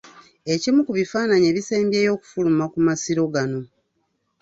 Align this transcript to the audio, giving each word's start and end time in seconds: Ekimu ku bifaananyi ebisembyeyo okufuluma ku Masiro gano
Ekimu 0.53 0.79
ku 0.87 0.91
bifaananyi 0.97 1.45
ebisembyeyo 1.51 2.11
okufuluma 2.15 2.65
ku 2.73 2.77
Masiro 2.87 3.23
gano 3.33 3.61